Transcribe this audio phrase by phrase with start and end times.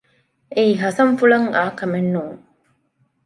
[0.55, 2.39] އެއީ ހަސަންފުޅަށް އާކަމެއް ނޫން